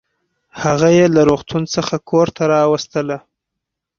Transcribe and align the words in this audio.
هغه 0.61 0.87
يې 0.97 1.05
له 1.15 1.21
روغتون 1.29 1.63
څخه 1.75 1.95
کورته 2.09 2.41
راوستله 2.53 3.17